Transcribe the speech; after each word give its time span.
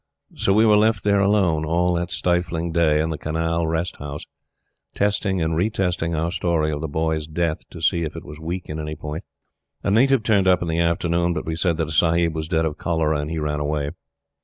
So, 0.33 0.51
we 0.51 0.65
were 0.65 0.77
left 0.77 1.03
there 1.03 1.19
alone, 1.19 1.63
all 1.63 1.93
that 1.93 2.09
stifling 2.11 2.71
day, 2.71 2.99
in 3.01 3.11
the 3.11 3.19
Canal 3.19 3.67
Rest 3.67 3.97
House, 3.97 4.25
testing 4.95 5.39
and 5.43 5.55
re 5.55 5.69
testing 5.69 6.15
our 6.15 6.31
story 6.31 6.71
of 6.71 6.81
The 6.81 6.87
Boy's 6.87 7.27
death 7.27 7.69
to 7.69 7.83
see 7.83 8.01
if 8.01 8.15
it 8.15 8.25
was 8.25 8.39
weak 8.39 8.67
at 8.67 8.79
any 8.79 8.95
point. 8.95 9.23
A 9.83 9.91
native 9.91 10.23
turned 10.23 10.47
up 10.47 10.63
in 10.63 10.67
the 10.67 10.79
afternoon, 10.79 11.33
but 11.33 11.45
we 11.45 11.55
said 11.55 11.77
that 11.77 11.89
a 11.89 11.91
Sahib 11.91 12.33
was 12.33 12.47
dead 12.47 12.65
of 12.65 12.79
cholera, 12.79 13.19
and 13.19 13.29
he 13.29 13.37
ran 13.37 13.59
away. 13.59 13.91